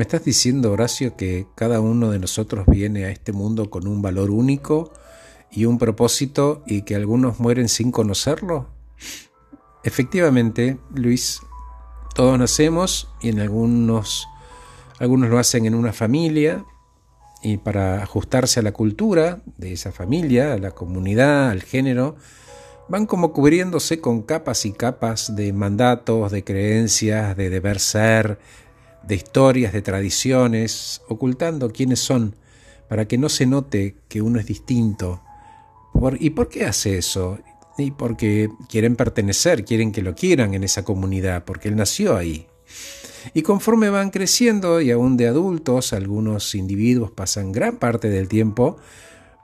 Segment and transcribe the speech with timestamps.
[0.00, 4.00] ¿Me estás diciendo, Horacio, que cada uno de nosotros viene a este mundo con un
[4.00, 4.94] valor único
[5.50, 8.70] y un propósito y que algunos mueren sin conocerlo?
[9.84, 11.40] Efectivamente, Luis,
[12.14, 14.26] todos nacemos y en algunos,
[14.98, 16.64] algunos lo hacen en una familia
[17.42, 22.16] y para ajustarse a la cultura de esa familia, a la comunidad, al género,
[22.88, 28.38] van como cubriéndose con capas y capas de mandatos, de creencias, de deber ser,
[29.10, 32.36] de historias, de tradiciones, ocultando quiénes son,
[32.88, 35.20] para que no se note que uno es distinto.
[36.20, 37.40] ¿Y por qué hace eso?
[37.76, 42.46] Y porque quieren pertenecer, quieren que lo quieran en esa comunidad, porque él nació ahí.
[43.34, 48.76] Y conforme van creciendo, y aún de adultos, algunos individuos pasan gran parte del tiempo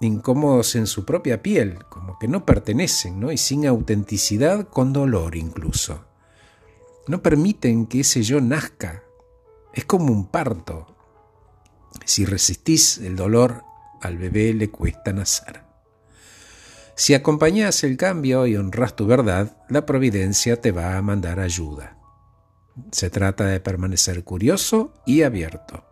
[0.00, 3.32] incómodos en su propia piel, como que no pertenecen, ¿no?
[3.32, 6.04] y sin autenticidad, con dolor incluso.
[7.08, 9.02] No permiten que ese yo nazca,
[9.78, 10.88] es como un parto.
[12.04, 13.62] Si resistís el dolor,
[14.02, 15.62] al bebé le cuesta nacer.
[16.96, 21.96] Si acompañás el cambio y honras tu verdad, la providencia te va a mandar ayuda.
[22.90, 25.84] Se trata de permanecer curioso y abierto.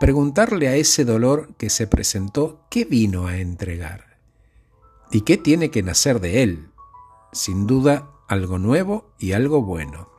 [0.00, 4.18] Preguntarle a ese dolor que se presentó qué vino a entregar
[5.10, 6.68] y qué tiene que nacer de él.
[7.32, 10.09] Sin duda, algo nuevo y algo bueno.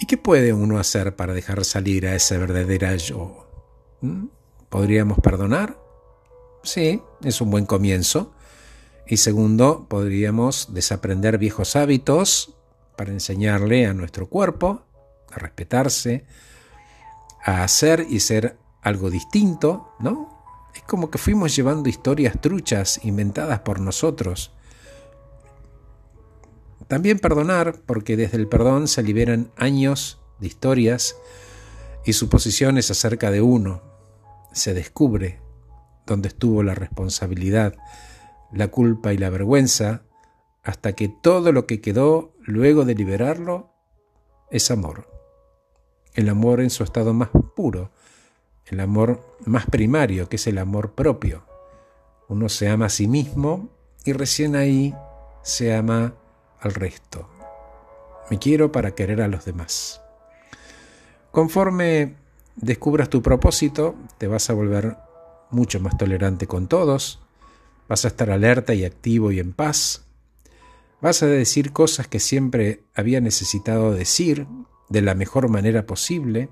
[0.00, 3.48] ¿Y qué puede uno hacer para dejar salir a ese verdadero yo?
[4.00, 4.26] ¿Mm?
[4.68, 5.76] ¿Podríamos perdonar?
[6.62, 8.32] Sí, es un buen comienzo.
[9.06, 12.54] Y segundo, podríamos desaprender viejos hábitos
[12.96, 14.82] para enseñarle a nuestro cuerpo
[15.32, 16.26] a respetarse,
[17.44, 20.70] a hacer y ser algo distinto, ¿no?
[20.74, 24.52] Es como que fuimos llevando historias truchas inventadas por nosotros
[26.88, 31.16] también perdonar, porque desde el perdón se liberan años de historias
[32.04, 33.82] y suposiciones acerca de uno.
[34.52, 35.40] Se descubre
[36.06, 37.76] dónde estuvo la responsabilidad,
[38.50, 40.02] la culpa y la vergüenza,
[40.64, 43.74] hasta que todo lo que quedó luego de liberarlo
[44.50, 45.08] es amor.
[46.14, 47.90] El amor en su estado más puro,
[48.66, 51.44] el amor más primario, que es el amor propio.
[52.28, 53.68] Uno se ama a sí mismo
[54.04, 54.94] y recién ahí
[55.42, 56.14] se ama
[56.60, 57.28] al resto.
[58.30, 60.00] Me quiero para querer a los demás.
[61.30, 62.16] Conforme
[62.56, 64.96] descubras tu propósito, te vas a volver
[65.50, 67.20] mucho más tolerante con todos,
[67.88, 70.04] vas a estar alerta y activo y en paz,
[71.00, 74.46] vas a decir cosas que siempre había necesitado decir
[74.88, 76.50] de la mejor manera posible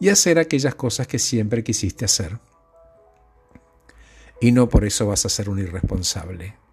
[0.00, 2.38] y hacer aquellas cosas que siempre quisiste hacer.
[4.40, 6.63] Y no por eso vas a ser un irresponsable.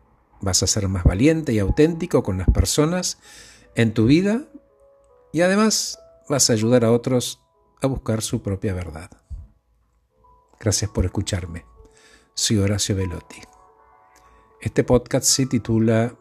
[0.41, 3.19] Vas a ser más valiente y auténtico con las personas
[3.75, 4.43] en tu vida
[5.31, 7.41] y además vas a ayudar a otros
[7.81, 9.09] a buscar su propia verdad.
[10.59, 11.65] Gracias por escucharme.
[12.33, 13.41] Soy Horacio Velotti.
[14.61, 16.15] Este podcast se titula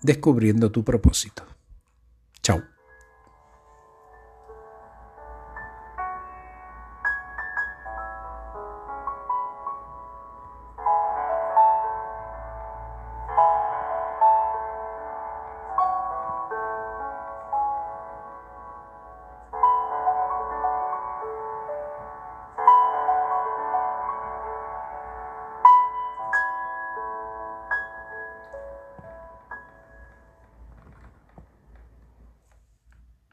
[0.00, 1.44] Descubriendo tu propósito.
[2.42, 2.71] Chao.